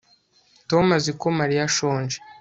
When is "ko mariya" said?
1.19-1.61